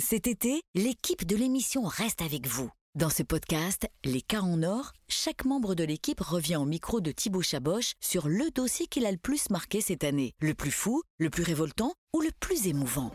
[0.00, 2.70] Cet été, l'équipe de l'émission reste avec vous.
[2.94, 7.12] Dans ce podcast, Les cas en or, chaque membre de l'équipe revient au micro de
[7.12, 10.32] Thibaut Chaboch sur le dossier qu'il a le plus marqué cette année.
[10.40, 13.10] Le plus fou, le plus révoltant ou le plus émouvant?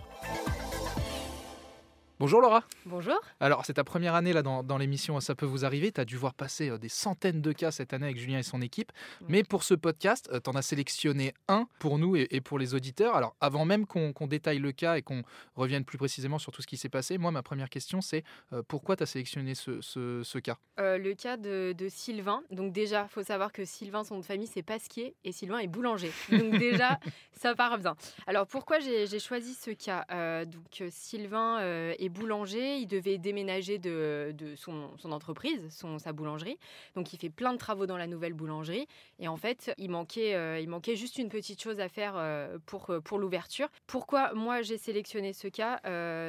[2.20, 2.64] Bonjour Laura.
[2.88, 3.14] Bonjour.
[3.40, 5.92] Alors, c'est ta première année là dans, dans l'émission Ça peut vous arriver.
[5.92, 8.44] Tu as dû voir passer euh, des centaines de cas cette année avec Julien et
[8.44, 8.92] son équipe.
[9.30, 12.74] Mais pour ce podcast, tu en as sélectionné un pour nous et, et pour les
[12.74, 13.16] auditeurs.
[13.16, 15.22] Alors, avant même qu'on détaille le cas et qu'on
[15.56, 18.64] revienne plus précisément sur tout ce qui s'est passé, moi, ma première question, c'est euh,
[18.68, 20.58] pourquoi tu as sélectionné ce, ce- ce cas?
[20.80, 22.42] Euh, le cas de, de Sylvain.
[22.50, 25.60] Donc déjà, il faut savoir que Sylvain, son nom de famille, c'est Pasquier et Sylvain
[25.60, 26.12] est boulanger.
[26.32, 27.00] Donc déjà,
[27.34, 27.96] ça part bien.
[28.26, 30.06] Alors pourquoi j'ai choisi ce cas?
[30.12, 36.00] Euh, Donc euh, Sylvain euh, boulanger, il devait déménager de, de son, son entreprise, son,
[36.00, 36.58] sa boulangerie.
[36.96, 38.88] Donc il fait plein de travaux dans la nouvelle boulangerie.
[39.20, 42.58] Et en fait, il manquait, euh, il manquait juste une petite chose à faire euh,
[42.66, 43.68] pour, euh, pour l'ouverture.
[43.88, 45.80] Pourquoi moi j'ai sélectionné ce cas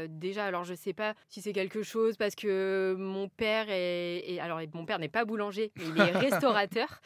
[0.08, 4.40] Déjà, alors je sais pas si c'est quelque chose parce que mon père est, est-
[4.40, 7.00] alors mon père n'est pas boulanger, mais il est restaurateur.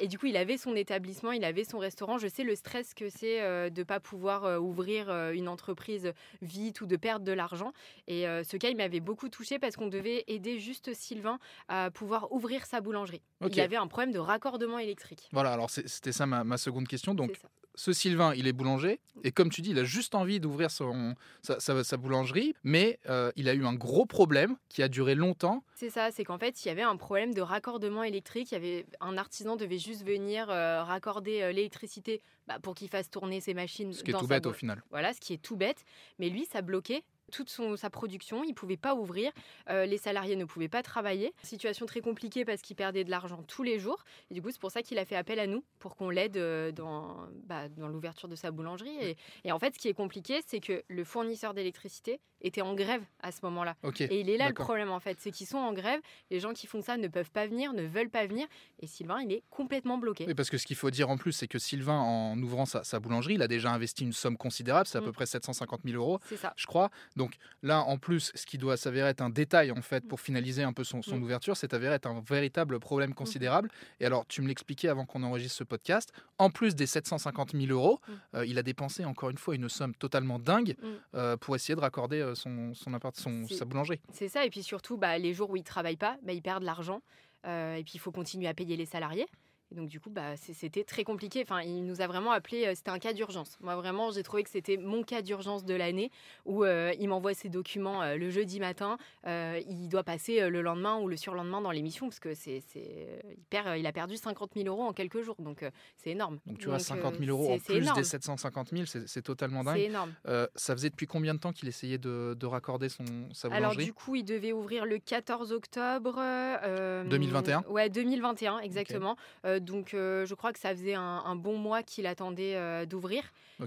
[0.00, 2.18] Et du coup, il avait son établissement, il avait son restaurant.
[2.18, 6.12] Je sais le stress que c'est euh, de pas pouvoir ouvrir une entreprise
[6.42, 7.72] vite ou de perdre de l'argent.
[8.06, 11.90] Et euh, ce cas, il m'avait beaucoup touché parce qu'on devait aider juste Sylvain à
[11.90, 13.22] pouvoir ouvrir sa boulangerie.
[13.40, 13.56] Ok.
[13.56, 15.28] Il avait un problème de raccordement électrique.
[15.32, 17.14] Voilà, alors c'était ça ma, ma seconde question.
[17.14, 17.38] Donc,
[17.74, 18.98] ce Sylvain, il est boulanger.
[19.22, 22.54] Et comme tu dis, il a juste envie d'ouvrir son- sa, sa- sa boulangerie.
[22.64, 25.62] Mais euh, il a eu un gros problème qui a duré longtemps.
[25.76, 28.50] C'est ça, c'est qu'en fait, il y avait un problème de raccordement électrique.
[28.50, 32.88] Il y avait un artisan devait juste venir euh, raccorder euh, l'électricité bah, pour qu'il
[32.88, 33.92] fasse tourner ses machines.
[33.92, 34.82] Ce qui est dans tout bête au final.
[34.90, 35.84] Voilà, ce qui est tout bête.
[36.18, 38.42] Mais lui, ça bloquait toute son, sa production.
[38.44, 39.30] Il pouvait pas ouvrir.
[39.70, 41.32] Euh, les salariés ne pouvaient pas travailler.
[41.42, 44.04] Situation très compliquée parce qu'il perdait de l'argent tous les jours.
[44.30, 46.36] Et du coup, c'est pour ça qu'il a fait appel à nous pour qu'on l'aide
[46.36, 48.96] euh, dans, bah, dans l'ouverture de sa boulangerie.
[49.00, 52.74] Et, et en fait, ce qui est compliqué, c'est que le fournisseur d'électricité était en
[52.74, 53.74] grève à ce moment-là.
[53.98, 56.52] Et il est là le problème en fait, c'est qu'ils sont en grève, les gens
[56.52, 58.46] qui font ça ne peuvent pas venir, ne veulent pas venir,
[58.78, 60.24] et Sylvain il est complètement bloqué.
[60.28, 62.84] Oui, parce que ce qu'il faut dire en plus, c'est que Sylvain, en ouvrant sa,
[62.84, 65.04] sa boulangerie, il a déjà investi une somme considérable, c'est à Mm.
[65.06, 66.52] peu près 750 000 euros, C'est ça.
[66.56, 66.90] je crois.
[67.18, 70.62] Donc là, en plus, ce qui doit s'avérer être un détail, en fait, pour finaliser
[70.62, 71.22] un peu son, son Mm.
[71.24, 73.70] ouverture, c'est avéré être un véritable problème considérable.
[74.00, 77.66] Et alors, tu me l'expliquais avant qu'on enregistre ce podcast, en plus des 750 000
[77.72, 78.00] euros,
[78.34, 80.76] euh, il a dépensé encore une fois une somme totalement dingue
[81.14, 84.00] euh, pour essayer de raccorder euh, son, son appart, son, C'est- sa boulangerie.
[84.12, 86.60] C'est ça, et puis surtout, bah, les jours où il travaille pas, bah, il perd
[86.60, 87.02] de l'argent,
[87.46, 89.26] euh, et puis il faut continuer à payer les salariés.
[89.70, 91.42] Et donc du coup, bah, c'était très compliqué.
[91.42, 93.58] Enfin, il nous a vraiment appelé, euh, c'était un cas d'urgence.
[93.60, 96.10] Moi vraiment, j'ai trouvé que c'était mon cas d'urgence de l'année,
[96.46, 98.96] où euh, il m'envoie ses documents euh, le jeudi matin,
[99.26, 103.44] euh, il doit passer le lendemain ou le surlendemain dans l'émission, parce que c'est, il,
[103.50, 105.64] perd, il a perdu 50 000 euros en quelques jours, donc
[105.96, 106.38] c'est énorme.
[106.46, 107.98] Donc tu vois, Donc, 50 euh, 000 euros en plus énorme.
[107.98, 109.76] des 750 000, c'est totalement dingue.
[109.76, 110.14] C'est énorme.
[110.54, 113.84] Ça faisait depuis combien de temps qu'il essayait de, de raccorder son, sa Alors boulangerie
[113.84, 116.16] du coup, il devait ouvrir le 14 octobre.
[116.18, 117.64] euh, 2021?
[117.68, 119.16] Ouais, 2021, exactement.
[119.60, 123.22] Donc euh, je crois que ça faisait un, un bon mois qu'il attendait euh, d'ouvrir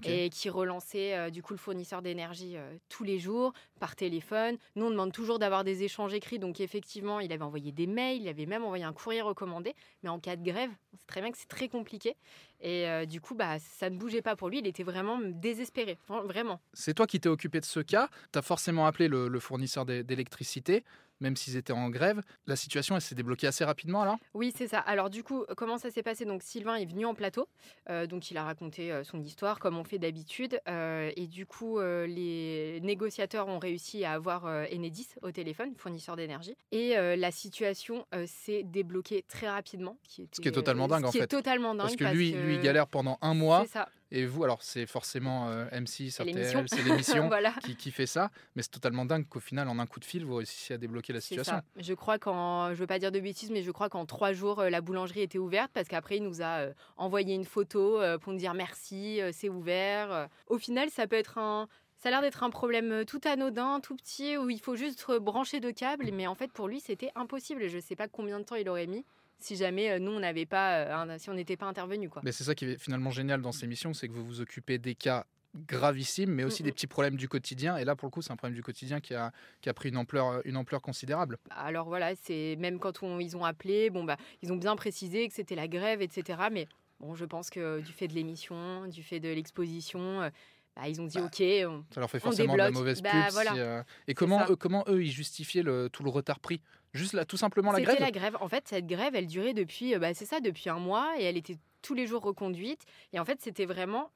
[0.09, 4.57] et qui relançait euh, du coup le fournisseur d'énergie euh, tous les jours par téléphone.
[4.75, 6.40] Nous, on demande toujours d'avoir des échanges écrits.
[6.40, 9.74] Donc effectivement, il avait envoyé des mails, il avait même envoyé un courrier recommandé.
[10.03, 12.16] Mais en cas de grève, on sait très bien que c'est très compliqué.
[12.62, 14.59] Et euh, du coup, bah, ça ne bougeait pas pour lui.
[14.59, 15.97] Il était vraiment désespéré.
[16.08, 16.62] Vra- Vraiment.
[16.73, 18.08] C'est toi qui t'es occupé de ce cas.
[18.31, 20.84] Tu as forcément appelé le, le fournisseur d'é- d'électricité,
[21.21, 22.21] même s'ils étaient en grève.
[22.47, 24.17] La situation, elle s'est débloquée assez rapidement alors?
[24.33, 24.79] Oui, c'est ça.
[24.79, 26.25] Alors du coup, comment ça s'est passé?
[26.25, 27.47] Donc Sylvain est venu en plateau,
[27.89, 31.45] euh, donc il a raconté euh, son histoire comme on fait d'habitude, euh, et du
[31.45, 36.97] coup euh, les négociateurs ont réussi à avoir euh, Enedis au téléphone, fournisseur d'énergie, et
[36.97, 41.01] euh, la situation euh, s'est débloquée très rapidement, qui Ce qui est totalement euh, dingue,
[41.03, 41.23] ce en qui fait.
[41.25, 43.61] est totalement dingue Parce que lui, lui, il galère pendant un mois.
[43.65, 43.87] C'est ça.
[44.11, 46.66] Et vous, alors c'est forcément euh, M6, C'est RTL, l'émission.
[46.67, 47.53] c'est l'émission voilà.
[47.63, 48.29] qui, qui fait ça.
[48.55, 51.13] Mais c'est totalement dingue qu'au final, en un coup de fil, vous réussissiez à débloquer
[51.13, 51.53] la situation.
[51.53, 51.63] ça.
[51.77, 54.59] Je crois qu'en, je veux pas dire de bêtises, mais je crois qu'en trois jours,
[54.59, 58.17] euh, la boulangerie était ouverte parce qu'après, il nous a euh, envoyé une photo euh,
[58.17, 60.28] pour nous dire merci, c'est ouvert.
[60.47, 61.67] Au final, ça peut être un.
[61.97, 65.59] Ça a l'air d'être un problème tout anodin, tout petit, où il faut juste brancher
[65.59, 67.67] deux câbles, mais en fait, pour lui, c'était impossible.
[67.67, 69.05] Je sais pas combien de temps il aurait mis
[69.43, 72.22] si jamais euh, nous, on n'avait pas, euh, si on n'était pas intervenu, quoi.
[72.23, 74.78] Mais c'est ça qui est finalement génial dans ces émissions, c'est que vous vous occupez
[74.78, 75.26] des cas
[75.67, 76.73] gravissimes, mais aussi Mm, des mm.
[76.73, 77.78] petits problèmes du quotidien.
[77.78, 79.90] Et là, pour le coup, c'est un problème du quotidien qui a, qui a pris
[79.90, 81.38] une ampleur, une ampleur considérable.
[81.49, 85.28] Alors voilà, c'est même quand on- ils ont appelé, bon bah, ils ont bien précisé
[85.28, 86.40] que c'était la grève, etc.
[86.52, 86.67] Mais
[86.99, 90.29] bon, je pense que du fait de l'émission, du fait de l'exposition, euh,
[90.76, 91.41] bah, ils ont dit Bah, ok.
[91.68, 92.79] on- Ça leur fait On forcément de la débloque.
[92.79, 93.32] mauvaise Bah, pub.
[93.32, 96.62] si, euh, Et comment eux, comment eux, ils justifiaient le, tout le retard pris?
[96.94, 98.02] Juste là, tout simplement la C'était grève?
[98.02, 98.38] la grève.
[98.41, 101.23] En fait, cette grève, elle durait depuis, euh, bah, c'est ça, depuis un mois, et
[101.23, 102.84] elle était tous les jours reconduite.
[103.14, 104.12] Et en fait, c'était vraiment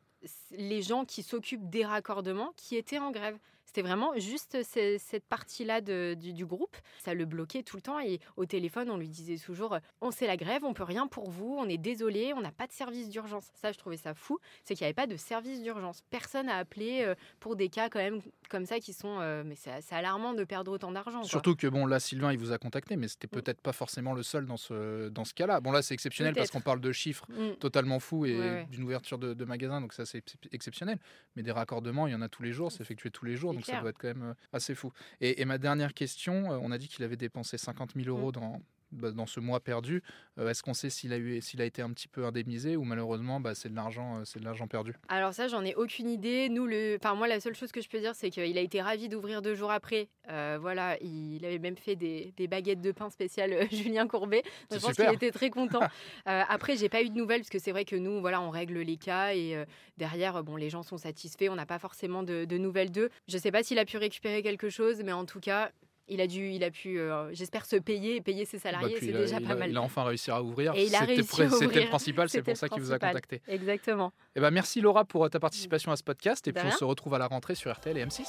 [0.51, 3.37] les gens qui s'occupent des raccordements qui étaient en grève.
[3.75, 6.77] C'était vraiment juste cette partie-là du, du, groupe.
[7.03, 10.27] Ça le bloquait tout le temps et au téléphone, on lui disait toujours on sait
[10.27, 13.09] la grève, on peut rien pour vous, on est désolé, on n'a pas de service
[13.09, 13.51] d'urgence.
[13.53, 14.39] Ça, je trouvais ça fou.
[14.63, 16.05] C'est qu'il n'y avait pas de service d'urgence.
[16.09, 19.19] Personne n'a appelé euh, pour des cas quand même comme ça qui sont.
[19.19, 21.23] Euh, mais c'est alarmant de perdre autant d'argent.
[21.23, 23.41] Surtout que bon, là, Sylvain, il vous a contacté, mais c'était mm.
[23.41, 25.59] peut-être pas forcément le seul dans ce, dans ce cas-là.
[25.59, 27.57] Bon, là, c'est exceptionnel parce qu'on parle de chiffres mm.
[27.59, 30.23] totalement fous et d'une ouverture de, de magasin, donc ça, c'est
[30.53, 30.97] exceptionnel.
[31.35, 33.53] Mais des raccordements, il y en a tous les jours, c'est effectué tous les jours,
[33.53, 34.91] donc ça doit être quand même euh, assez fou.
[35.21, 38.33] Et, et ma dernière question, on a dit qu'il avait dépensé 50 000 euros mm.
[38.33, 38.61] dans,
[38.95, 40.01] bah, dans ce mois perdu,
[40.39, 42.83] euh, est-ce qu'on sait s'il a, eu, s'il a été un petit peu indemnisé ou
[42.83, 44.93] malheureusement bah, c'est, de l'argent, euh, c'est de l'argent perdu?
[45.07, 46.49] Alors ça, j'en ai aucune idée.
[46.49, 46.97] Nous, le...
[46.99, 49.41] enfin, moi, la seule chose que je peux dire, c'est qu'il a été ravi d'ouvrir
[49.41, 50.09] deux jours après.
[50.29, 54.43] Euh, voilà, il avait même fait des, des baguettes de pain spéciales Julien Courbet.
[54.71, 55.81] je pense qu'il était très content.
[56.25, 58.79] après, j'ai pas eu de nouvelles parce que c'est vrai que nous, voilà, on règle
[58.79, 59.63] les cas et
[59.97, 61.47] derrière, bon, les gens sont satisfaits.
[61.49, 63.09] On n'a pas forcément de, de nouvelles d'eux.
[63.27, 65.71] Je sais pas s'il a pu récupérer quelque chose, mais en tout cas,
[66.07, 68.97] il a dû, il a pu, euh, j'espère, se payer et payer ses bah, salariés.
[68.99, 69.69] c'est déjà pas mal.
[69.71, 70.73] Il a enfin réussi à ouvrir.
[70.75, 73.41] Et il a réussi à C'était le principal, c'est pour ça qu'il vous a contacté.
[73.47, 74.07] Exactement.
[74.07, 76.47] Et eh ben, merci Laura pour euh, ta participation à ce podcast.
[76.47, 78.25] Et puis on se retrouve à la rentrée sur RTL et M6.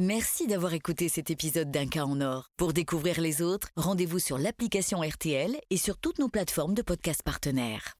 [0.00, 2.50] Merci d'avoir écouté cet épisode d'Un cas en or.
[2.56, 7.22] Pour découvrir les autres, rendez-vous sur l'application RTL et sur toutes nos plateformes de podcast
[7.24, 7.94] partenaires.